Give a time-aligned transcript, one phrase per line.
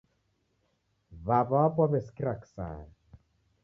[1.25, 2.87] W'aw'a wapo waw'esikira kisaya